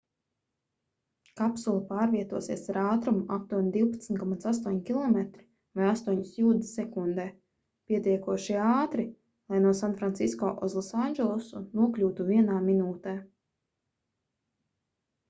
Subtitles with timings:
[1.39, 3.73] kapsula pārvietosies ar ātrumu aptuveni
[4.05, 5.19] 12,8 km
[5.79, 7.27] vai 8 jūdzes sekundē
[7.91, 13.15] pietiekoši ātri lai no sanfrancisko uz losandželosu nokļūtu vienā minūtē